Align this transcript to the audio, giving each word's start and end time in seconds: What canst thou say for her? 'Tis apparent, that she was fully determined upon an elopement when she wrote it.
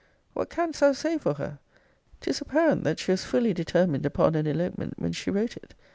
What 0.33 0.49
canst 0.49 0.79
thou 0.79 0.93
say 0.93 1.19
for 1.19 1.35
her? 1.35 1.59
'Tis 2.21 2.41
apparent, 2.41 2.83
that 2.85 2.97
she 2.97 3.11
was 3.11 3.23
fully 3.23 3.53
determined 3.53 4.03
upon 4.03 4.33
an 4.33 4.47
elopement 4.47 4.95
when 4.97 5.11
she 5.11 5.29
wrote 5.29 5.55
it. 5.55 5.75